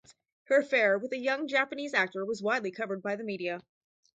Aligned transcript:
Her 0.45 0.57
affair 0.61 0.97
with 0.97 1.11
a 1.11 1.17
young 1.19 1.47
Japanese 1.47 1.93
actor 1.93 2.25
was 2.25 2.41
widely 2.41 2.71
covered 2.71 3.03
by 3.03 3.15
the 3.15 3.23
media. 3.23 3.61